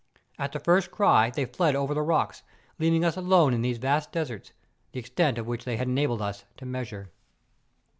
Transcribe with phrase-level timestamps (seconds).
[0.39, 2.41] At the first cry tliey fled over the rocks,
[2.79, 4.51] leaving us alone in these vast deserts,
[4.93, 7.11] the extent of which they had enabled us to measure.